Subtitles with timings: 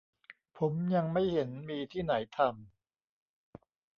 [0.57, 3.61] ผมยังไม่เห็นมีที่ไหนทำ